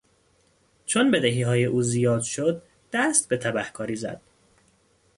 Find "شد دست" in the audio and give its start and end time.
2.21-3.29